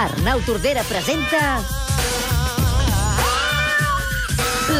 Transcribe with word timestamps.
Arnau 0.00 0.40
Tordera 0.46 0.80
presenta... 0.88 1.60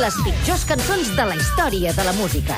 Les 0.00 0.14
pitjors 0.24 0.62
cançons 0.64 1.10
de 1.12 1.26
la 1.28 1.36
història 1.36 1.92
de 1.92 2.06
la 2.06 2.14
música. 2.16 2.56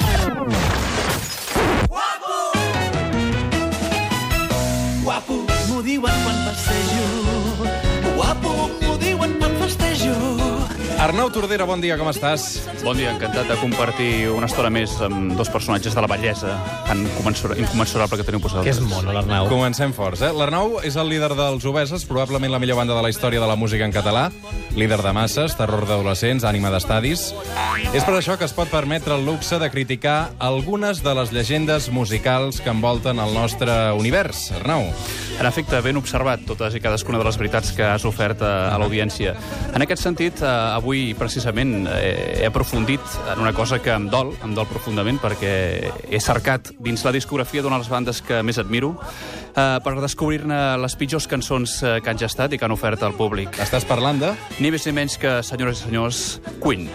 Guapo, 5.02 5.40
m'ho 5.72 5.82
diuen 5.82 6.22
quan 6.22 6.38
passejo. 6.46 7.04
Guapo, 8.14 8.54
quan 9.22 9.52
festejo. 9.60 10.14
Arnau 11.02 11.32
Tordera, 11.34 11.64
bon 11.66 11.80
dia, 11.82 11.96
com 11.98 12.06
estàs? 12.12 12.60
Bon 12.84 12.94
dia, 12.94 13.10
encantat 13.10 13.48
de 13.50 13.56
compartir 13.58 14.28
una 14.30 14.46
estona 14.46 14.68
més 14.70 14.92
amb 15.02 15.32
dos 15.34 15.48
personatges 15.50 15.96
de 15.96 16.02
la 16.04 16.06
bellesa 16.06 16.52
tan 16.86 17.02
commensura- 17.16 17.56
incommensurable 17.58 18.18
que 18.20 18.26
teniu 18.28 18.38
posat. 18.40 18.62
Que 18.62 18.70
és 18.70 18.78
mono, 18.80 19.10
l'Arnau. 19.12 19.48
Comencem 19.50 19.90
forts, 19.92 20.22
eh? 20.22 20.30
L'Arnau 20.32 20.78
és 20.86 20.94
el 20.94 21.08
líder 21.10 21.32
dels 21.34 21.64
Obeses, 21.66 22.04
probablement 22.06 22.52
la 22.52 22.60
millor 22.62 22.76
banda 22.78 22.94
de 22.94 23.02
la 23.02 23.10
història 23.10 23.40
de 23.40 23.46
la 23.50 23.56
música 23.56 23.84
en 23.84 23.90
català, 23.90 24.30
líder 24.76 25.02
de 25.02 25.12
masses, 25.12 25.56
terror 25.58 25.86
d'adolescents, 25.88 26.44
ànima 26.46 26.70
d'estadis. 26.70 27.32
És 27.92 28.04
per 28.04 28.14
això 28.14 28.38
que 28.38 28.44
es 28.46 28.52
pot 28.54 28.70
permetre 28.70 29.16
el 29.16 29.26
luxe 29.26 29.58
de 29.58 29.70
criticar 29.74 30.30
algunes 30.38 31.02
de 31.02 31.16
les 31.18 31.32
llegendes 31.32 31.90
musicals 31.90 32.60
que 32.60 32.70
envolten 32.70 33.18
el 33.18 33.34
nostre 33.34 33.90
univers. 33.98 34.52
Arnau, 34.52 34.86
En 35.40 35.46
efecte, 35.48 35.80
ben 35.80 35.96
observat 35.96 36.44
totes 36.46 36.74
i 36.76 36.80
cadascuna 36.80 37.18
de 37.18 37.24
les 37.24 37.36
veritats 37.38 37.72
que 37.72 37.82
has 37.82 38.04
ofert 38.04 38.42
a, 38.42 38.68
a 38.72 38.78
l'audiència. 39.12 39.34
En 39.74 39.82
aquest 39.82 40.02
sentit, 40.02 40.42
eh, 40.42 40.46
avui 40.46 41.14
precisament 41.14 41.86
eh, 41.86 42.40
he 42.40 42.46
aprofundit 42.46 43.00
en 43.32 43.40
una 43.40 43.52
cosa 43.52 43.80
que 43.80 43.90
em 43.90 44.08
dol, 44.10 44.34
em 44.44 44.54
dol 44.54 44.66
profundament, 44.66 45.18
perquè 45.20 45.90
he 46.08 46.20
cercat 46.20 46.72
dins 46.78 47.04
la 47.04 47.12
discografia 47.12 47.62
d'una 47.62 47.76
de 47.76 47.84
les 47.84 47.90
bandes 47.90 48.22
que 48.22 48.42
més 48.42 48.58
admiro 48.58 48.94
eh, 49.56 49.78
per 49.82 50.00
descobrir-ne 50.00 50.78
les 50.78 50.96
pitjors 50.96 51.26
cançons 51.26 51.82
eh, 51.82 52.00
que 52.02 52.10
han 52.10 52.18
gestat 52.18 52.52
i 52.52 52.58
que 52.58 52.64
han 52.64 52.72
ofert 52.72 53.02
al 53.02 53.14
públic. 53.14 53.58
estàs 53.58 53.84
parlant 53.84 54.20
de... 54.20 54.34
Ni 54.60 54.70
més 54.70 54.86
ni 54.86 54.92
menys 54.92 55.18
que, 55.18 55.40
senyores 55.42 55.82
i 55.82 55.90
senyors, 55.90 56.40
Queen. 56.62 56.88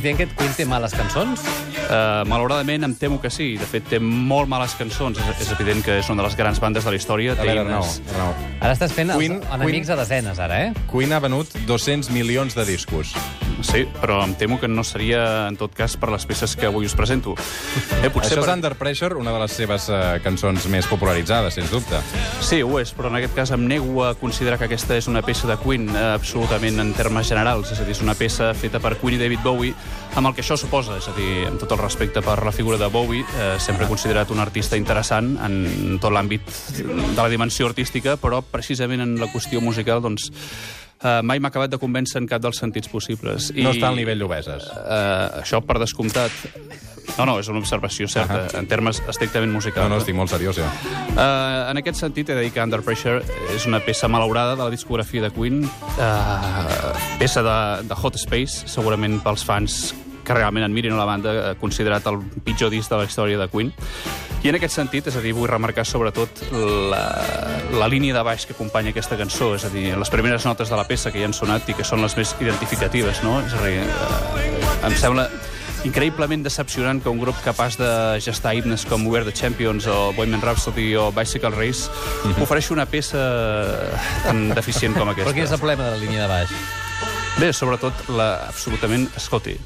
Estàs 0.00 0.16
dient 0.16 0.18
que 0.18 0.26
Queen 0.36 0.52
té 0.56 0.64
males 0.64 0.94
cançons? 0.96 1.42
Uh, 1.90 2.22
malauradament 2.30 2.86
em 2.86 2.94
temo 2.96 3.18
que 3.20 3.30
sí. 3.32 3.52
De 3.60 3.66
fet, 3.68 3.84
té 3.90 3.98
molt 4.00 4.48
males 4.48 4.72
cançons. 4.78 5.18
És, 5.20 5.44
és 5.44 5.52
evident 5.52 5.84
que 5.84 5.98
és 6.00 6.08
una 6.08 6.22
de 6.22 6.28
les 6.28 6.36
grans 6.38 6.60
bandes 6.62 6.86
de 6.86 6.94
la 6.94 6.96
història. 6.96 7.34
A 7.36 7.42
veure, 7.44 7.66
Arnau, 7.66 7.84
Arnau. 8.14 8.32
Ara 8.60 8.72
estàs 8.72 8.94
fent 8.96 9.12
Queen- 9.12 9.40
els 9.42 9.54
enemics 9.58 9.88
Queen- 9.90 9.98
a 9.98 10.00
desenes, 10.00 10.40
ara, 10.40 10.62
eh? 10.68 10.72
Queen 10.90 11.12
ha 11.12 11.20
venut 11.20 11.52
200 11.66 12.10
milions 12.10 12.54
de 12.56 12.64
discos. 12.64 13.12
Sí, 13.62 13.84
però 14.00 14.20
em 14.24 14.32
temo 14.38 14.58
que 14.60 14.68
no 14.68 14.84
seria, 14.84 15.48
en 15.48 15.56
tot 15.60 15.74
cas, 15.76 15.96
per 16.00 16.10
les 16.12 16.24
peces 16.26 16.54
que 16.56 16.68
avui 16.68 16.88
us 16.88 16.94
presento. 16.96 17.34
Eh, 18.00 18.08
potser 18.08 18.38
Això 18.38 18.40
és 18.40 18.46
per... 18.46 18.54
Under 18.54 18.72
Pressure, 18.78 19.18
una 19.20 19.34
de 19.34 19.42
les 19.42 19.56
seves 19.56 19.88
eh, 19.92 20.00
cançons 20.24 20.66
més 20.72 20.88
popularitzades, 20.90 21.54
sens 21.58 21.72
dubte. 21.72 22.00
Sí, 22.44 22.62
ho 22.64 22.78
és, 22.80 22.92
però 22.96 23.10
en 23.12 23.20
aquest 23.20 23.36
cas 23.36 23.52
em 23.56 23.66
nego 23.68 24.04
a 24.06 24.14
considerar 24.18 24.58
que 24.60 24.68
aquesta 24.70 24.96
és 24.96 25.10
una 25.10 25.22
peça 25.26 25.48
de 25.50 25.58
Queen 25.60 25.88
eh, 25.92 26.06
absolutament 26.14 26.80
en 26.82 26.94
termes 26.96 27.28
generals. 27.28 27.74
És 27.74 27.82
a 27.82 27.86
dir, 27.86 27.94
és 27.96 28.02
una 28.04 28.16
peça 28.18 28.52
feta 28.56 28.80
per 28.82 28.96
Queen 29.00 29.18
i 29.18 29.22
David 29.22 29.44
Bowie, 29.44 29.76
amb 30.16 30.30
el 30.30 30.36
que 30.36 30.44
això 30.44 30.56
suposa. 30.60 30.98
És 31.00 31.10
a 31.10 31.16
dir, 31.18 31.46
amb 31.50 31.60
tot 31.60 31.76
el 31.76 31.82
respecte 31.82 32.24
per 32.24 32.38
la 32.44 32.54
figura 32.56 32.80
de 32.80 32.90
Bowie, 32.92 33.24
eh, 33.24 33.54
sempre 33.60 33.88
considerat 33.90 34.32
un 34.32 34.40
artista 34.42 34.78
interessant 34.80 35.36
en 35.44 35.98
tot 36.00 36.12
l'àmbit 36.14 36.48
de 36.80 37.20
la 37.20 37.30
dimensió 37.30 37.68
artística, 37.68 38.16
però 38.20 38.42
precisament 38.42 39.04
en 39.04 39.18
la 39.20 39.28
qüestió 39.30 39.60
musical, 39.60 40.02
doncs, 40.02 40.30
eh, 41.02 41.20
mai 41.22 41.40
m'ha 41.40 41.50
acabat 41.52 41.72
de 41.72 41.78
convèncer 41.80 42.20
en 42.20 42.28
cap 42.30 42.42
dels 42.42 42.60
sentits 42.60 42.90
possibles. 42.92 43.50
No 43.56 43.74
està 43.74 43.90
al 43.90 43.98
nivell 43.98 44.20
d'Obeses. 44.22 44.70
Eh, 44.70 45.42
això, 45.42 45.62
per 45.64 45.80
descomptat... 45.82 46.32
No, 47.16 47.24
no, 47.26 47.40
és 47.42 47.48
una 47.50 47.58
observació 47.58 48.06
certa, 48.08 48.44
en 48.56 48.68
termes 48.70 49.00
estrictament 49.10 49.50
musicals. 49.52 49.88
No, 49.88 49.96
no, 49.96 49.98
estic 50.00 50.14
molt 50.14 50.30
seriós, 50.30 50.60
ja. 50.60 50.68
Uh, 51.10 51.66
en 51.72 51.80
aquest 51.80 51.98
sentit, 51.98 52.30
he 52.30 52.36
de 52.38 52.44
dir 52.46 52.52
que 52.54 52.62
Under 52.62 52.78
Pressure 52.86 53.18
és 53.50 53.66
una 53.66 53.80
peça 53.82 54.08
malaurada 54.08 54.54
de 54.54 54.62
la 54.62 54.70
discografia 54.70 55.24
de 55.24 55.32
Queen, 55.34 55.64
uh, 55.66 56.92
peça 57.18 57.42
de, 57.42 57.56
de 57.90 57.98
Hot 57.98 58.20
Space, 58.20 58.70
segurament 58.70 59.18
pels 59.26 59.42
fans 59.44 59.80
que 60.24 60.38
realment 60.38 60.68
admirin 60.68 60.94
la 60.96 61.08
banda, 61.08 61.32
eh, 61.32 61.54
considerat 61.58 62.06
el 62.06 62.20
pitjor 62.46 62.70
disc 62.70 62.92
de 62.92 63.02
la 63.02 63.08
història 63.08 63.40
de 63.40 63.48
Queen. 63.50 63.72
I 64.40 64.48
en 64.48 64.56
aquest 64.56 64.72
sentit, 64.72 65.04
és 65.10 65.16
a 65.16 65.20
dir, 65.20 65.34
vull 65.36 65.50
remarcar 65.50 65.84
sobretot 65.84 66.46
la, 66.50 67.02
la 67.76 67.88
línia 67.92 68.14
de 68.16 68.22
baix 68.24 68.46
que 68.48 68.54
acompanya 68.56 68.94
aquesta 68.94 69.18
cançó, 69.20 69.50
és 69.58 69.66
a 69.68 69.70
dir, 69.72 69.90
les 70.00 70.12
primeres 70.12 70.46
notes 70.48 70.72
de 70.72 70.78
la 70.80 70.86
peça 70.88 71.12
que 71.12 71.20
ja 71.20 71.28
han 71.28 71.36
sonat 71.36 71.68
i 71.68 71.76
que 71.76 71.84
són 71.84 72.00
les 72.00 72.16
més 72.16 72.32
identificatives, 72.40 73.20
no? 73.26 73.36
És 73.44 73.52
a 73.52 73.60
dir, 73.66 73.82
eh, 73.84 74.86
em 74.88 74.96
sembla 74.96 75.26
increïblement 75.84 76.44
decepcionant 76.44 77.02
que 77.04 77.12
un 77.12 77.20
grup 77.20 77.36
capaç 77.44 77.76
de 77.80 77.90
gestar 78.24 78.54
himnes 78.56 78.86
com 78.88 79.04
We 79.08 79.20
Are 79.20 79.28
the 79.28 79.36
Champions 79.36 79.86
o 79.88 80.12
Bohemian 80.16 80.40
Rhapsody 80.44 80.94
o 80.96 81.10
Bicycle 81.12 81.52
Race 81.56 81.88
ofereixi 82.40 82.72
una 82.72 82.86
peça 82.88 83.20
tan 84.24 84.50
deficient 84.56 84.96
com 84.96 85.08
aquesta. 85.08 85.28
Però 85.28 85.36
quin 85.36 85.48
és 85.48 85.52
el 85.56 85.60
problema 85.60 85.88
de 85.88 85.96
la 85.96 86.00
línia 86.00 86.24
de 86.24 86.30
baix? 86.32 86.56
Bé, 87.40 87.52
sobretot 87.56 88.08
la 88.12 88.30
absolutament 88.48 89.08
Scotty. 89.16 89.56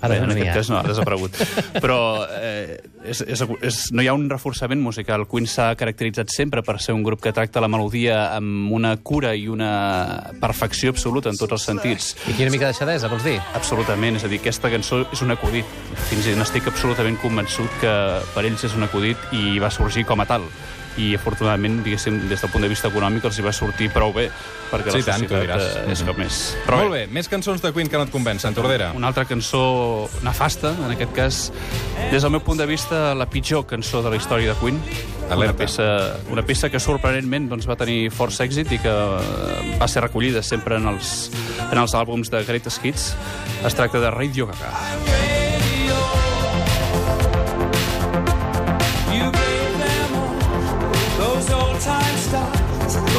Ara 0.00 0.14
Bé, 0.14 0.20
en 0.20 0.28
no 0.28 0.34
n'hi 0.34 0.44
aquest 0.44 0.58
cas 0.58 0.70
no, 0.72 0.78
ha 0.80 0.86
desaparegut. 0.86 1.38
Però 1.84 1.98
eh, 2.26 2.78
és, 3.04 3.22
és, 3.22 3.44
és, 3.62 3.80
no 3.94 4.04
hi 4.04 4.10
ha 4.10 4.16
un 4.16 4.26
reforçament 4.30 4.82
musical. 4.82 5.26
Queen 5.30 5.48
s'ha 5.50 5.70
caracteritzat 5.78 6.32
sempre 6.34 6.64
per 6.66 6.78
ser 6.82 6.96
un 6.96 7.04
grup 7.06 7.22
que 7.24 7.32
tracta 7.36 7.62
la 7.64 7.70
melodia 7.70 8.34
amb 8.34 8.72
una 8.74 8.94
cura 8.96 9.34
i 9.34 9.46
una 9.48 9.72
perfecció 10.40 10.94
absoluta 10.94 11.32
en 11.32 11.40
tots 11.40 11.56
els 11.56 11.66
sentits. 11.70 12.12
I 12.28 12.36
quina 12.36 12.52
mica 12.52 12.68
de 12.68 12.74
deixadesa, 12.74 13.10
vols 13.12 13.26
dir? 13.26 13.38
Absolutament, 13.54 14.20
és 14.20 14.26
a 14.26 14.32
dir, 14.32 14.42
aquesta 14.42 14.72
cançó 14.72 15.04
és 15.06 15.24
un 15.24 15.34
acudit. 15.34 15.76
Fins 16.10 16.26
i 16.26 16.34
tot 16.34 16.42
n'estic 16.42 16.70
absolutament 16.70 17.18
convençut 17.22 17.82
que 17.82 17.94
per 18.34 18.44
ells 18.44 18.64
és 18.66 18.78
un 18.78 18.86
acudit 18.86 19.30
i 19.36 19.58
va 19.62 19.72
sorgir 19.72 20.06
com 20.08 20.20
a 20.20 20.28
tal. 20.28 20.48
I 20.96 21.14
afortunadament, 21.16 21.80
diguéssim, 21.82 22.20
des 22.28 22.40
del 22.40 22.50
punt 22.50 22.62
de 22.62 22.68
vista 22.70 22.88
econòmic 22.88 23.24
els 23.24 23.38
hi 23.38 23.42
va 23.42 23.52
sortir 23.52 23.88
prou 23.90 24.12
bé, 24.14 24.28
perquè 24.70 24.92
Sí, 24.92 24.98
la 25.00 25.04
tant, 25.04 25.24
societat 25.24 25.42
diràs. 25.42 25.64
eh, 25.88 25.92
és 25.92 26.02
com 26.06 26.20
és. 26.22 26.56
Molt 26.70 26.92
bé, 26.92 27.06
més 27.08 27.28
cançons 27.28 27.60
de 27.62 27.72
Queen 27.72 27.88
que 27.88 27.96
no 27.96 28.04
et 28.04 28.10
convencen, 28.10 28.54
Tordera. 28.54 28.92
Una 28.94 29.08
altra 29.08 29.24
cançó 29.24 30.08
nefasta, 30.22 30.70
en 30.84 30.92
aquest 30.92 31.12
cas, 31.12 31.52
des 32.12 32.22
del 32.22 32.30
meu 32.30 32.40
punt 32.40 32.58
de 32.58 32.66
vista, 32.66 33.14
la 33.14 33.26
pitjor 33.26 33.66
cançó 33.66 34.02
de 34.02 34.10
la 34.10 34.16
història 34.16 34.54
de 34.54 34.58
Queen. 34.60 34.80
Una 35.26 35.34
Alerta. 35.34 35.56
peça, 35.56 36.16
una 36.30 36.42
peça 36.44 36.68
que 36.70 36.78
sorprenentment 36.78 37.48
doncs, 37.48 37.66
va 37.66 37.76
tenir 37.76 38.10
força 38.12 38.44
èxit 38.44 38.70
i 38.72 38.78
que 38.78 38.88
eh, 38.92 39.78
va 39.80 39.88
ser 39.88 40.02
recollida 40.02 40.42
sempre 40.42 40.76
en 40.76 40.86
els, 40.86 41.30
en 41.72 41.78
els 41.78 41.94
àlbums 41.94 42.28
de 42.30 42.44
Greatest 42.44 42.84
Hits. 42.84 43.14
Es 43.64 43.74
tracta 43.74 43.98
de 44.00 44.10
Radio 44.10 44.46
Gaga. 44.46 45.13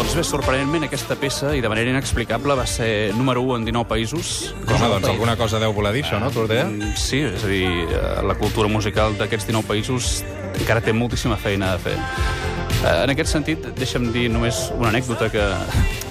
Doncs 0.06 0.20
bé, 0.20 0.24
sorprenentment, 0.24 0.84
aquesta 0.86 1.16
peça, 1.18 1.50
i 1.58 1.64
de 1.66 1.70
manera 1.72 1.90
inexplicable, 1.90 2.54
va 2.56 2.68
ser 2.70 3.10
número 3.18 3.42
1 3.42 3.56
en 3.58 3.64
19 3.66 3.88
països. 3.90 4.28
Home, 4.70 4.86
doncs 4.94 5.10
alguna 5.10 5.34
cosa 5.36 5.58
deu 5.60 5.74
voler 5.74 5.96
dir, 5.96 6.04
això, 6.06 6.20
no, 6.22 6.30
Tordera? 6.32 6.68
Mm, 6.70 6.92
Sí, 6.96 7.24
és 7.26 7.44
a 7.44 7.48
dir, 7.50 7.66
eh, 7.66 8.22
la 8.24 8.36
cultura 8.38 8.70
musical 8.70 9.18
d'aquests 9.18 9.48
19 9.50 9.66
països 9.68 10.24
encara 10.62 10.80
té 10.86 10.94
moltíssima 10.94 11.36
feina 11.42 11.74
a 11.74 11.80
fer. 11.82 11.98
Eh, 11.98 13.04
En 13.04 13.10
aquest 13.10 13.32
sentit, 13.34 13.66
deixa'm 13.76 14.12
dir 14.14 14.30
només 14.30 14.70
una 14.78 14.90
anècdota 14.94 15.32
que 15.32 15.42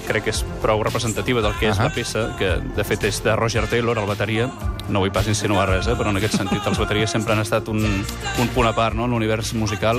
crec 0.05 0.23
que 0.25 0.29
és 0.33 0.43
prou 0.61 0.81
representativa 0.83 1.41
del 1.41 1.53
que 1.59 1.69
és 1.69 1.77
Ahà. 1.79 1.89
la 1.89 1.93
peça, 1.95 2.27
que 2.39 2.55
de 2.75 2.83
fet 2.87 3.03
és 3.09 3.21
de 3.23 3.35
Roger 3.35 3.65
Taylor, 3.67 3.97
el 3.99 4.05
bateria. 4.07 4.49
No 4.89 4.99
vull 5.01 5.11
pas 5.11 5.27
insinuar 5.27 5.67
res, 5.69 5.87
eh, 5.87 5.95
però 5.97 6.09
en 6.13 6.17
aquest 6.21 6.35
sentit 6.37 6.65
els 6.67 6.77
bateries 6.79 7.09
sempre 7.11 7.33
han 7.33 7.41
estat 7.41 7.67
un, 7.73 7.81
un 7.83 8.47
punt 8.53 8.67
a 8.69 8.73
part 8.77 8.93
no, 8.95 9.05
en 9.05 9.11
l'univers 9.11 9.53
musical. 9.57 9.97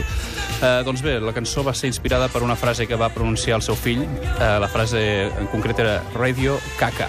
Eh, 0.62 0.82
doncs 0.86 1.02
bé, 1.02 1.18
la 1.20 1.32
cançó 1.34 1.64
va 1.66 1.74
ser 1.74 1.88
inspirada 1.90 2.28
per 2.28 2.42
una 2.46 2.54
frase 2.56 2.86
que 2.86 2.94
va 2.96 3.08
pronunciar 3.10 3.56
el 3.56 3.62
seu 3.66 3.74
fill. 3.76 4.02
Eh, 4.04 4.58
la 4.60 4.68
frase 4.68 5.26
en 5.26 5.46
concret 5.52 5.78
era 5.82 6.02
Radio 6.14 6.58
Caca. 6.78 7.08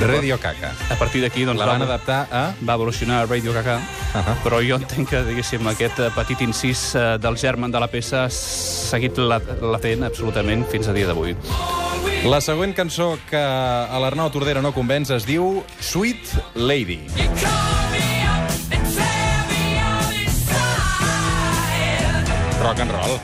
Radio 0.00 0.40
Caca. 0.42 0.72
A 0.90 0.96
partir 0.98 1.22
d'aquí, 1.22 1.44
doncs, 1.46 1.60
La 1.60 1.66
van 1.70 1.80
va- 1.80 1.84
adaptar 1.86 2.26
a... 2.32 2.40
va 2.66 2.74
evolucionar 2.74 3.20
a 3.22 3.26
Radio 3.30 3.52
Gaga, 3.54 3.76
Ahà. 4.12 4.34
però 4.42 4.58
jo 4.58 4.74
entenc 4.82 5.06
que, 5.08 5.22
diguéssim, 5.22 5.62
aquest 5.70 6.00
eh, 6.02 6.10
petit 6.16 6.40
incís 6.42 6.82
eh, 6.98 7.14
del 7.22 7.38
germen 7.38 7.70
de 7.70 7.78
la 7.78 7.86
peça 7.86 8.24
ha 8.24 8.28
seguit 8.34 9.22
la- 9.22 9.38
latent 9.62 10.02
absolutament 10.10 10.66
fins 10.66 10.88
a 10.90 10.92
dia 10.98 11.06
d'avui. 11.06 11.36
La 12.24 12.40
següent 12.40 12.72
cançó 12.72 13.18
que 13.28 13.36
a 13.36 13.98
l'Arnau 14.00 14.30
Tordera 14.32 14.62
no 14.64 14.70
convenç 14.72 15.10
es 15.12 15.26
diu 15.28 15.58
Sweet 15.76 16.30
Lady. 16.56 17.02
Rock 22.62 22.80
and 22.80 22.96
roll. 22.96 23.20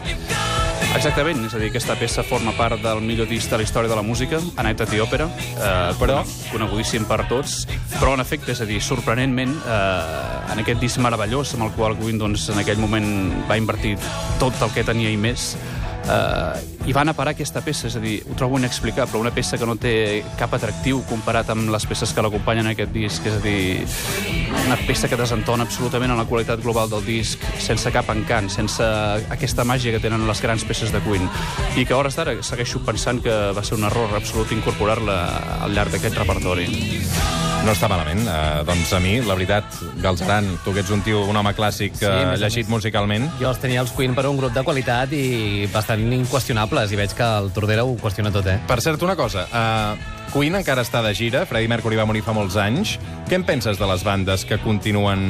Exactament, 0.91 1.41
és 1.47 1.55
a 1.55 1.63
dir, 1.63 1.71
aquesta 1.71 1.95
peça 1.97 2.21
forma 2.27 2.53
part 2.59 2.83
del 2.83 3.01
millor 3.01 3.29
disc 3.31 3.49
de 3.49 3.63
la 3.63 3.65
història 3.65 3.89
de 3.89 3.97
la 3.97 4.05
música, 4.05 4.37
A 4.59 4.67
Night 4.67 4.85
at 4.85 4.91
the 4.93 5.01
Opera, 5.01 5.31
eh, 5.31 5.95
però 5.97 6.21
conegudíssim 6.51 7.07
per 7.09 7.23
tots, 7.31 7.63
però 7.95 8.19
en 8.19 8.21
efecte, 8.21 8.53
és 8.53 8.61
a 8.61 8.69
dir, 8.69 8.83
sorprenentment, 8.85 9.55
eh, 9.65 10.53
en 10.53 10.61
aquest 10.61 10.83
disc 10.83 11.01
meravellós 11.01 11.55
amb 11.55 11.71
el 11.71 11.73
qual 11.79 11.97
Queen 11.97 12.19
doncs, 12.19 12.51
en 12.51 12.61
aquell 12.61 12.83
moment 12.83 13.07
va 13.49 13.57
invertir 13.57 13.97
tot 14.43 14.61
el 14.61 14.75
que 14.75 14.85
tenia 14.85 15.09
i 15.09 15.17
més, 15.17 15.55
eh, 16.09 16.89
i 16.89 16.95
van 16.97 17.11
a 17.11 17.15
parar 17.15 17.35
aquesta 17.35 17.61
peça, 17.65 17.89
és 17.91 17.97
a 17.97 18.03
dir, 18.03 18.21
ho 18.25 18.37
trobo 18.39 18.59
inexplicable, 18.59 19.21
una 19.21 19.33
peça 19.35 19.59
que 19.61 19.69
no 19.69 19.77
té 19.81 20.23
cap 20.39 20.55
atractiu 20.57 21.03
comparat 21.09 21.53
amb 21.53 21.71
les 21.73 21.87
peces 21.87 22.15
que 22.17 22.25
l'acompanyen 22.25 22.67
en 22.67 22.73
aquest 22.73 22.95
disc, 22.95 23.27
és 23.27 23.37
a 23.37 23.43
dir, 23.45 23.85
una 24.65 24.79
peça 24.87 25.11
que 25.11 25.19
desentona 25.21 25.67
absolutament 25.69 26.15
en 26.15 26.21
la 26.23 26.27
qualitat 26.31 26.63
global 26.65 26.91
del 26.91 27.05
disc, 27.07 27.45
sense 27.61 27.93
cap 27.93 28.11
encant, 28.15 28.51
sense 28.53 28.87
aquesta 29.31 29.67
màgia 29.69 29.95
que 29.95 30.03
tenen 30.03 30.27
les 30.29 30.43
grans 30.43 30.65
peces 30.65 30.95
de 30.95 31.03
Queen, 31.05 31.29
i 31.77 31.85
que 31.85 31.95
a 31.95 32.01
hores 32.01 32.19
d'ara 32.19 32.39
segueixo 32.43 32.83
pensant 32.87 33.23
que 33.25 33.39
va 33.57 33.65
ser 33.67 33.79
un 33.79 33.87
error 33.91 34.17
absolut 34.17 34.53
incorporar-la 34.57 35.21
al 35.67 35.77
llarg 35.77 35.95
d'aquest 35.95 36.19
repertori. 36.25 37.50
No 37.61 37.75
està 37.75 37.91
malament. 37.93 38.23
Uh, 38.25 38.63
doncs 38.65 38.91
a 38.97 39.01
mi, 39.05 39.19
la 39.21 39.35
veritat, 39.37 39.67
Galzeran, 40.01 40.47
tu 40.65 40.73
que 40.73 40.81
ets 40.81 40.91
un 40.95 41.03
tio, 41.05 41.21
un 41.29 41.37
home 41.37 41.53
clàssic 41.55 41.99
Sí, 41.99 42.07
uh, 42.09 42.33
llegit 42.41 42.65
més. 42.65 42.73
musicalment, 42.73 43.29
Jo 43.41 43.51
els 43.51 43.61
tenia 43.61 43.83
els 43.85 43.93
Queen 43.97 44.15
per 44.17 44.25
un 44.31 44.39
grup 44.41 44.55
de 44.57 44.65
qualitat 44.65 45.13
i 45.13 45.69
bastant 45.73 46.01
inqüestionables, 46.17 46.91
i 46.91 46.99
veig 46.99 47.13
que 47.17 47.29
el 47.43 47.51
Tordera 47.53 47.85
ho 47.85 47.95
qüestiona 48.01 48.33
tot, 48.33 48.49
eh? 48.49 48.59
Per 48.67 48.81
cert, 48.81 49.05
una 49.05 49.17
cosa. 49.17 49.45
Uh, 49.53 50.33
Queen 50.33 50.57
encara 50.57 50.83
està 50.87 51.03
de 51.05 51.13
gira, 51.15 51.45
Freddie 51.47 51.69
Mercury 51.69 52.01
va 52.01 52.07
morir 52.09 52.25
fa 52.25 52.33
molts 52.33 52.57
anys. 52.57 52.97
Què 53.29 53.37
en 53.37 53.45
penses 53.45 53.79
de 53.79 53.87
les 53.93 54.05
bandes 54.07 54.47
que 54.49 54.59
continuen 54.65 55.29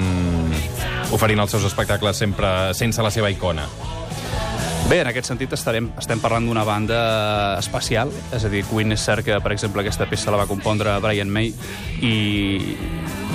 oferint 1.10 1.40
els 1.42 1.50
seus 1.50 1.66
espectacles 1.66 2.16
sempre 2.16 2.70
sense 2.78 3.02
la 3.02 3.10
seva 3.10 3.30
icona? 3.32 3.66
Bé, 4.88 5.00
en 5.02 5.08
aquest 5.10 5.28
sentit 5.28 5.52
estarem, 5.54 5.90
estem 6.00 6.18
parlant 6.22 6.46
d'una 6.48 6.64
banda 6.66 6.96
especial, 7.60 8.10
és 8.34 8.44
a 8.46 8.50
dir, 8.50 8.64
Queen 8.66 8.90
és 8.96 9.04
cert 9.04 9.26
que, 9.26 9.36
per 9.42 9.52
exemple, 9.54 9.84
aquesta 9.84 10.08
peça 10.10 10.32
la 10.34 10.40
va 10.40 10.48
compondre 10.50 10.96
Brian 11.04 11.30
May 11.30 11.52
i, 12.02 12.14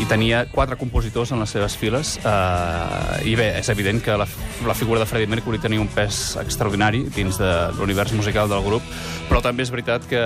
i 0.02 0.06
tenia 0.10 0.44
quatre 0.52 0.76
compositors 0.80 1.32
en 1.32 1.40
les 1.40 1.52
seves 1.56 1.76
files 1.80 2.16
eh, 2.20 3.28
i 3.30 3.36
bé, 3.40 3.52
és 3.60 3.70
evident 3.72 4.02
que 4.04 4.16
la, 4.20 4.28
la 4.68 4.76
figura 4.76 5.00
de 5.00 5.08
Freddie 5.08 5.30
Mercury 5.32 5.60
tenia 5.62 5.82
un 5.82 5.88
pes 5.92 6.36
extraordinari 6.42 7.06
dins 7.16 7.40
de 7.40 7.52
l'univers 7.80 8.12
musical 8.18 8.50
del 8.52 8.64
grup, 8.66 8.84
però 9.30 9.42
també 9.44 9.64
és 9.66 9.72
veritat 9.74 10.06
que, 10.10 10.22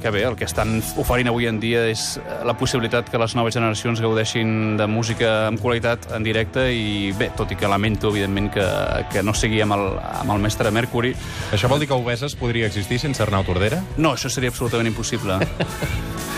que 0.00 0.12
bé, 0.14 0.24
el 0.28 0.38
que 0.40 0.48
estan 0.48 0.78
oferint 1.00 1.28
avui 1.30 1.48
en 1.50 1.60
dia 1.62 1.84
és 1.90 2.18
la 2.46 2.56
possibilitat 2.58 3.10
que 3.12 3.20
les 3.20 3.36
noves 3.36 3.54
generacions 3.54 4.00
gaudeixin 4.02 4.76
de 4.80 4.88
música 4.90 5.34
amb 5.48 5.60
qualitat 5.62 6.08
en 6.16 6.24
directe 6.26 6.66
i 6.72 7.12
bé, 7.18 7.30
tot 7.36 7.52
i 7.52 7.58
que 7.60 7.70
lamento, 7.70 8.10
evidentment, 8.14 8.50
que, 8.54 8.66
que 9.12 9.22
no 9.26 9.36
sigui 9.36 9.60
amb 9.64 9.76
el, 9.76 9.86
amb 10.24 10.36
el 10.36 10.42
mestre 10.44 10.72
Mercury. 10.74 11.14
Això 11.54 11.70
vol 11.70 11.82
dir 11.82 11.90
que 11.90 11.98
Obeses 11.98 12.34
podria 12.38 12.66
existir 12.70 12.98
sense 13.02 13.22
Arnau 13.22 13.44
Tordera? 13.46 13.82
No, 13.98 14.14
això 14.14 14.32
seria 14.32 14.52
absolutament 14.52 14.90
impossible. 14.90 15.38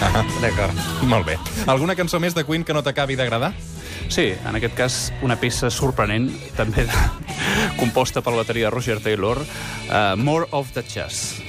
Ah, 0.02 0.24
D'acord. 0.42 0.76
molt 1.08 1.26
bé. 1.26 1.38
Alguna 1.66 1.96
cançó 1.96 2.20
més 2.20 2.34
de 2.36 2.44
Queen 2.44 2.55
que 2.64 2.76
no 2.76 2.82
t'acabi 2.86 3.16
d'agradar? 3.18 3.52
Sí, 4.08 4.30
en 4.32 4.56
aquest 4.56 4.76
cas, 4.78 4.98
una 5.26 5.36
peça 5.40 5.70
sorprenent, 5.72 6.28
també 6.56 6.86
composta 7.80 8.22
per 8.22 8.32
la 8.32 8.44
bateria 8.44 8.68
de 8.68 8.74
Roger 8.76 9.00
Taylor, 9.02 9.42
uh, 9.42 10.14
More 10.16 10.46
of 10.52 10.72
the 10.76 10.84
Chess. 10.86 11.42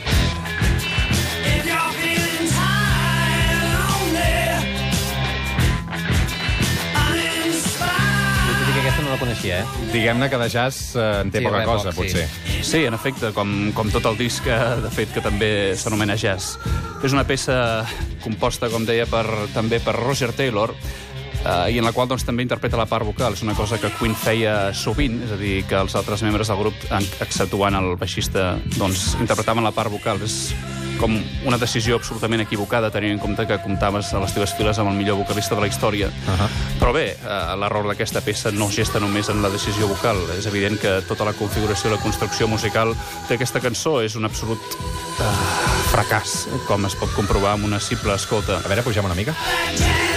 Coneixia, 9.18 9.62
eh? 9.64 9.88
Diguem-ne 9.94 10.30
que 10.30 10.38
de 10.38 10.48
jazz 10.52 10.96
eh, 10.96 11.08
en 11.24 11.32
té 11.34 11.42
Sí, 11.42 11.48
poca 11.48 11.64
cosa, 11.66 11.92
poc, 11.96 12.06
sí. 12.08 12.14
potser. 12.14 12.64
Sí, 12.68 12.84
en 12.86 12.94
efecte, 12.98 13.32
com, 13.34 13.72
com 13.74 13.90
tot 13.94 14.06
el 14.10 14.18
disc, 14.20 14.44
que, 14.46 14.58
de 14.84 14.92
fet, 14.94 15.12
que 15.16 15.24
també 15.26 15.50
s'anomena 15.78 16.18
Jazz. 16.20 16.58
És 17.06 17.14
una 17.16 17.26
peça 17.28 17.58
composta, 18.24 18.70
com 18.74 18.86
deia, 18.86 19.08
per, 19.10 19.26
també 19.54 19.80
per 19.84 19.96
Roger 19.98 20.32
Taylor, 20.38 20.74
eh, 21.44 21.72
i 21.74 21.80
en 21.80 21.86
la 21.88 21.94
qual 21.96 22.10
doncs, 22.10 22.26
també 22.28 22.46
interpreta 22.46 22.80
la 22.80 22.88
part 22.90 23.06
vocal. 23.08 23.38
És 23.38 23.44
una 23.46 23.56
cosa 23.58 23.80
que 23.82 23.92
Queen 24.00 24.16
feia 24.18 24.74
sovint, 24.74 25.22
és 25.26 25.34
a 25.34 25.40
dir, 25.40 25.62
que 25.70 25.78
els 25.80 25.96
altres 25.98 26.24
membres 26.26 26.52
del 26.52 26.62
grup, 26.62 26.88
exceptuant 27.24 27.78
el 27.80 27.96
baixista, 27.98 28.56
doncs, 28.78 29.16
interpretaven 29.22 29.66
la 29.66 29.74
part 29.76 29.94
vocal. 29.94 30.22
És 30.26 30.54
com 30.98 31.14
una 31.46 31.58
decisió 31.58 31.98
absolutament 31.98 32.44
equivocada, 32.44 32.92
tenint 32.92 33.16
en 33.16 33.22
compte 33.22 33.46
que 33.48 33.60
comptaves 33.64 34.14
a 34.14 34.22
les 34.24 34.34
teves 34.36 34.54
files 34.58 34.80
amb 34.80 34.92
el 34.92 34.98
millor 34.98 35.20
vocalista 35.22 35.56
de 35.56 35.62
la 35.62 35.68
història. 35.68 36.08
Uh 36.08 36.34
-huh. 36.34 36.50
Però 36.80 36.94
bé, 36.94 37.12
eh, 37.12 37.56
l'error 37.60 37.88
d'aquesta 37.88 38.22
peça 38.22 38.52
no 38.52 38.70
gesta 38.70 39.00
només 39.00 39.30
en 39.30 39.42
la 39.42 39.50
decisió 39.50 39.88
vocal. 39.88 40.18
És 40.38 40.46
evident 40.46 40.80
que 40.80 41.02
tota 41.08 41.26
la 41.26 41.34
configuració 41.34 41.90
i 41.90 41.94
la 41.94 42.02
construcció 42.02 42.48
musical 42.48 42.96
d'aquesta 43.30 43.60
cançó 43.60 44.02
és 44.02 44.16
un 44.16 44.26
absolut 44.26 44.62
eh, 45.20 45.92
fracàs, 45.92 46.48
com 46.68 46.86
es 46.86 46.96
pot 46.96 47.14
comprovar 47.14 47.54
amb 47.54 47.66
una 47.66 47.80
simple 47.80 48.14
escolta. 48.14 48.58
A 48.58 48.68
veure, 48.68 48.84
pugem 48.84 49.06
una 49.06 49.16
mica. 49.16 49.34
En 49.72 50.17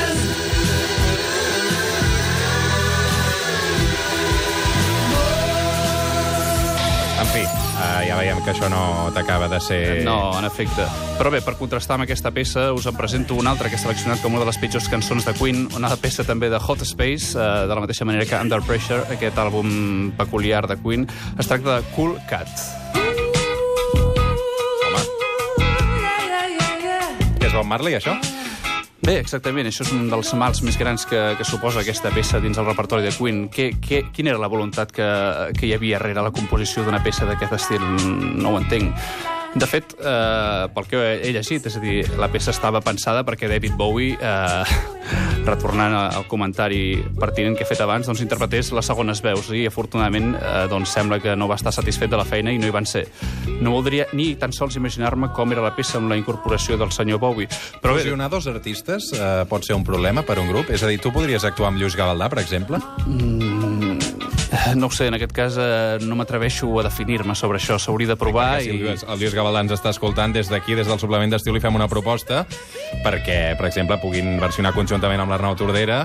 uh, 7.80 8.00
ja 8.04 8.16
veiem 8.18 8.40
que 8.44 8.52
això 8.52 8.68
no 8.70 9.10
t'acaba 9.16 9.48
de 9.50 9.60
ser... 9.64 9.80
No, 10.06 10.32
en 10.38 10.46
efecte. 10.48 10.86
Però 11.18 11.32
bé, 11.32 11.40
per 11.44 11.56
contrastar 11.58 11.96
amb 11.96 12.06
aquesta 12.06 12.32
peça, 12.34 12.70
us 12.76 12.86
en 12.90 12.96
presento 12.98 13.38
una 13.40 13.54
altra 13.54 13.70
que 13.72 13.78
he 13.78 13.82
seleccionat 13.82 14.22
com 14.22 14.36
una 14.36 14.44
de 14.44 14.50
les 14.50 14.60
pitjors 14.60 14.88
cançons 14.92 15.26
de 15.26 15.34
Queen, 15.38 15.66
una 15.76 15.92
peça 16.00 16.26
també 16.28 16.50
de 16.52 16.60
Hot 16.60 16.84
Space, 16.88 17.32
eh, 17.36 17.48
de 17.68 17.74
la 17.74 17.84
mateixa 17.84 18.08
manera 18.08 18.28
que 18.28 18.36
Under 18.40 18.60
Pressure, 18.66 19.04
aquest 19.16 19.40
àlbum 19.40 20.12
peculiar 20.18 20.66
de 20.70 20.76
Queen. 20.80 21.08
Es 21.38 21.48
tracta 21.48 21.80
de 21.80 21.94
Cool 21.96 22.18
Cat. 22.30 22.50
Que 27.40 27.48
és 27.48 27.56
Bob 27.56 27.66
Marley, 27.66 27.96
això? 27.96 28.18
Bé, 29.00 29.14
exactament, 29.16 29.64
això 29.64 29.80
és 29.86 29.92
un 29.96 30.10
dels 30.12 30.34
mals 30.36 30.60
més 30.60 30.76
grans 30.76 31.06
que, 31.08 31.20
que 31.38 31.44
suposa 31.48 31.80
aquesta 31.80 32.10
peça 32.12 32.40
dins 32.42 32.58
el 32.60 32.66
repertori 32.68 33.06
de 33.06 33.12
Queen. 33.16 33.46
Que, 33.48 33.70
que, 33.80 34.02
quina 34.12 34.34
era 34.34 34.42
la 34.42 34.50
voluntat 34.52 34.92
que, 34.92 35.06
que 35.56 35.68
hi 35.70 35.72
havia 35.72 35.96
darrere 35.96 36.26
la 36.26 36.32
composició 36.36 36.84
d'una 36.84 37.00
peça 37.04 37.28
d'aquest 37.28 37.56
estil? 37.56 37.86
No 38.36 38.52
ho 38.52 38.60
entenc. 38.60 38.92
De 39.54 39.66
fet, 39.66 39.96
eh, 39.98 40.68
pel 40.70 40.86
que 40.86 40.98
he 41.24 41.32
llegit, 41.34 41.64
és 41.66 41.76
a 41.76 41.80
dir, 41.82 42.04
la 42.20 42.28
peça 42.30 42.52
estava 42.54 42.78
pensada 42.84 43.24
perquè 43.26 43.48
David 43.50 43.74
Bowie, 43.74 44.14
eh, 44.14 44.64
retornant 45.50 45.96
al 45.96 46.26
comentari 46.30 47.00
pertinent 47.18 47.56
que 47.58 47.64
he 47.64 47.68
fet 47.68 47.82
abans, 47.82 48.06
doncs 48.06 48.22
interpretés 48.22 48.70
les 48.76 48.86
segones 48.86 49.22
veus 49.24 49.50
i, 49.50 49.64
afortunadament, 49.66 50.36
eh, 50.38 50.66
doncs 50.70 50.94
sembla 50.94 51.18
que 51.18 51.34
no 51.34 51.48
va 51.50 51.58
estar 51.58 51.72
satisfet 51.74 52.12
de 52.12 52.20
la 52.20 52.28
feina 52.28 52.54
i 52.54 52.60
no 52.62 52.68
hi 52.68 52.74
van 52.74 52.86
ser. 52.86 53.08
No 53.60 53.74
voldria 53.74 54.06
ni 54.14 54.36
tan 54.38 54.54
sols 54.54 54.78
imaginar-me 54.78 55.32
com 55.34 55.50
era 55.50 55.66
la 55.66 55.74
peça 55.74 55.98
amb 55.98 56.12
la 56.12 56.20
incorporació 56.20 56.78
del 56.78 56.94
senyor 56.94 57.18
Bowie. 57.18 57.50
Però 57.82 57.96
Fusionar 57.98 58.30
dos 58.30 58.46
artistes 58.46 59.10
uh, 59.18 59.42
pot 59.50 59.66
ser 59.66 59.74
un 59.74 59.84
problema 59.84 60.22
per 60.22 60.38
un 60.40 60.48
grup? 60.48 60.70
És 60.70 60.84
a 60.86 60.88
dir, 60.88 61.00
tu 61.02 61.12
podries 61.12 61.44
actuar 61.44 61.72
amb 61.72 61.82
Lluís 61.82 61.98
Gavaldà, 61.98 62.30
per 62.30 62.40
exemple? 62.44 62.80
No 64.74 64.86
ho 64.86 64.90
sé, 64.90 65.06
en 65.06 65.14
aquest 65.14 65.32
cas 65.34 65.56
eh, 65.60 65.98
no 66.02 66.16
m'atreveixo 66.18 66.68
a 66.80 66.84
definir-me 66.86 67.36
sobre 67.38 67.60
això. 67.60 67.78
S'hauria 67.78 68.10
de 68.10 68.16
provar 68.18 68.60
Si 68.60 68.70
el 68.72 68.80
i... 68.80 68.82
Lluís, 68.82 69.04
el 69.06 69.20
Lluís 69.20 69.34
Gavaldà 69.36 69.62
ens 69.64 69.74
està 69.76 69.92
escoltant 69.94 70.34
des 70.34 70.50
d'aquí, 70.50 70.74
des 70.78 70.88
del 70.90 70.98
suplement 71.02 71.30
d'estiu, 71.30 71.54
li 71.54 71.62
fem 71.62 71.76
una 71.76 71.88
proposta 71.90 72.44
perquè, 73.04 73.54
per 73.58 73.68
exemple, 73.68 74.00
puguin 74.02 74.38
versionar 74.42 74.72
conjuntament 74.74 75.22
amb 75.22 75.30
l'Arnau 75.32 75.54
Tordera 75.58 76.02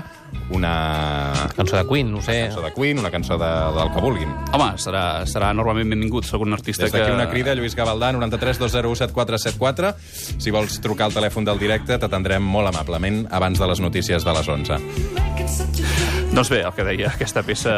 una 0.54 1.48
Cançó 1.56 1.76
de 1.76 1.84
Queen, 1.88 2.10
no 2.12 2.22
sé. 2.22 2.36
cançó 2.46 2.62
de 2.62 2.72
Queen, 2.74 2.98
una 3.02 3.10
cançó 3.10 3.38
de, 3.40 3.50
del 3.76 3.92
que 3.94 4.02
vulguin. 4.04 4.34
Home, 4.54 4.70
serà, 4.82 5.04
serà 5.28 5.50
enormement 5.54 5.90
benvingut 5.96 6.28
segon 6.28 6.54
artista 6.54 6.86
Des 6.86 6.94
d'aquí 6.94 7.10
que... 7.10 7.16
una 7.16 7.28
crida, 7.30 7.54
Lluís 7.58 7.74
Gavaldà, 7.78 8.12
93 8.14 8.62
201 8.62 9.00
7474. 9.06 9.94
Si 10.38 10.54
vols 10.54 10.78
trucar 10.84 11.10
al 11.10 11.16
telèfon 11.16 11.48
del 11.48 11.58
directe, 11.62 11.98
t'atendrem 11.98 12.44
molt 12.44 12.70
amablement 12.70 13.24
abans 13.34 13.58
de 13.58 13.72
les 13.72 13.82
notícies 13.82 14.24
de 14.26 14.38
les 14.38 14.54
11. 14.58 16.15
Doncs 16.34 16.50
bé, 16.50 16.58
el 16.66 16.72
que 16.74 16.84
deia, 16.84 17.10
aquesta 17.14 17.40
peça, 17.46 17.72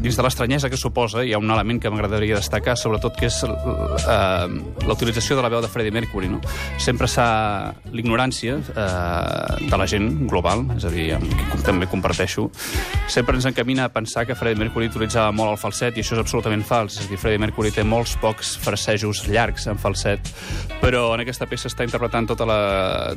dins 0.00 0.16
de 0.16 0.24
l'estranyesa 0.24 0.70
que 0.72 0.78
suposa, 0.80 1.22
hi 1.22 1.34
ha 1.36 1.38
un 1.38 1.50
element 1.52 1.78
que 1.82 1.90
m'agradaria 1.92 2.38
destacar, 2.40 2.74
sobretot 2.78 3.14
que 3.18 3.28
és 3.28 3.36
eh, 3.44 4.46
la 4.86 4.96
de 4.96 5.42
la 5.42 5.50
veu 5.52 5.60
de 5.62 5.68
Freddie 5.68 5.92
Mercury. 5.94 6.30
No? 6.32 6.40
Sempre 6.78 7.06
s'ha... 7.06 7.74
L'ignorància 7.96 8.56
eh, 8.58 9.68
de 9.70 9.76
la 9.78 9.86
gent 9.86 10.26
global, 10.28 10.64
és 10.76 10.84
a 10.84 10.90
dir, 10.92 11.06
amb 11.16 11.30
qui 11.52 11.62
també 11.64 11.86
comparteixo, 11.88 12.48
sempre 13.08 13.36
ens 13.36 13.46
encamina 13.46 13.86
a 13.86 13.92
pensar 13.92 14.26
que 14.26 14.34
Freddie 14.34 14.58
Mercury 14.64 14.90
utilitzava 14.90 15.30
molt 15.32 15.54
el 15.54 15.60
falset, 15.60 15.96
i 15.96 16.04
això 16.04 16.16
és 16.16 16.24
absolutament 16.24 16.64
fals. 16.66 16.98
És 16.98 17.06
a 17.06 17.12
dir, 17.12 17.20
Freddie 17.20 17.40
Mercury 17.42 17.72
té 17.74 17.84
molts 17.86 18.16
pocs 18.22 18.56
frasejos 18.64 19.26
llargs 19.30 19.68
en 19.70 19.78
falset, 19.78 20.32
però 20.82 21.12
en 21.14 21.22
aquesta 21.22 21.46
peça 21.46 21.70
està 21.70 21.86
interpretant 21.86 22.28
tota 22.32 22.48
la, 22.48 22.60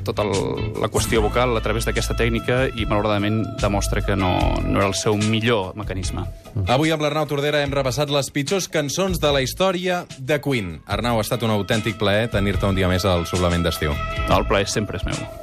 tota 0.06 0.28
la 0.28 0.92
qüestió 0.92 1.24
vocal 1.26 1.58
a 1.58 1.66
través 1.66 1.90
d'aquesta 1.90 2.18
tècnica 2.20 2.68
i, 2.76 2.86
malauradament, 2.86 3.42
demostra 3.60 4.06
que 4.06 4.16
no, 4.20 4.36
no 4.66 4.80
era 4.80 4.88
el 4.90 4.96
seu 4.98 5.18
millor 5.18 5.76
mecanisme. 5.80 6.26
Avui 6.68 6.94
amb 6.94 7.04
l'Arnau 7.06 7.28
Tordera 7.30 7.64
hem 7.64 7.74
repassat 7.76 8.12
les 8.14 8.32
pitjors 8.34 8.70
cançons 8.72 9.22
de 9.22 9.34
la 9.36 9.44
història 9.46 10.04
de 10.18 10.40
Queen. 10.44 10.80
Arnau, 10.88 11.20
ha 11.20 11.28
estat 11.28 11.46
un 11.46 11.54
autèntic 11.56 12.00
plaer 12.02 12.32
tenir-te 12.34 12.68
un 12.70 12.80
dia 12.80 12.90
més 12.92 13.06
al 13.06 13.28
suplement 13.30 13.64
d'estiu. 13.66 13.94
El 14.30 14.50
plaer 14.50 14.68
sempre 14.68 15.00
és 15.02 15.08
meu. 15.08 15.39